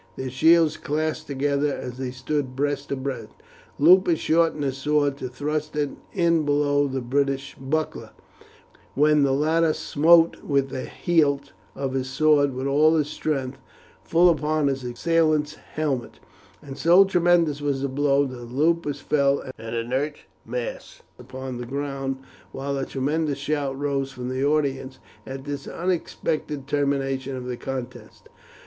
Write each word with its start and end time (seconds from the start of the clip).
Their 0.15 0.31
shields 0.31 0.77
clashed 0.77 1.27
together 1.27 1.71
as 1.71 1.99
they 1.99 2.09
stood 2.09 2.55
breast 2.55 2.89
to 2.89 2.95
breast. 2.95 3.33
Lupus 3.77 4.17
shortened 4.17 4.63
his 4.63 4.77
sword 4.77 5.15
to 5.17 5.29
thrust 5.29 5.75
it 5.75 5.91
in 6.11 6.43
below 6.43 6.87
the 6.87 7.01
Briton's 7.01 7.53
buckler, 7.53 8.09
when 8.95 9.21
the 9.21 9.31
latter 9.31 9.73
smote 9.73 10.41
with 10.43 10.69
the 10.69 10.85
hilt 10.85 11.51
of 11.75 11.93
his 11.93 12.09
sword 12.09 12.55
with 12.55 12.65
all 12.65 12.95
his 12.95 13.09
strength 13.09 13.59
full 14.03 14.27
upon 14.31 14.69
his 14.69 14.83
assailant's 14.83 15.53
helmet, 15.53 16.19
and 16.63 16.79
so 16.79 17.05
tremendous 17.05 17.61
was 17.61 17.83
the 17.83 17.87
blow 17.87 18.25
that 18.25 18.51
Lupus 18.51 19.01
fell 19.01 19.43
an 19.59 19.75
inert 19.75 20.15
mass 20.43 21.03
upon 21.19 21.59
the 21.59 21.67
ground, 21.67 22.17
while 22.51 22.75
a 22.75 22.87
tremendous 22.87 23.37
shout 23.37 23.77
rose 23.79 24.11
from 24.11 24.29
the 24.29 24.43
audience 24.43 24.97
at 25.27 25.43
this 25.43 25.67
unexpected 25.67 26.65
termination 26.65 27.35
of 27.35 27.45
the 27.45 27.55
contest. 27.55 28.29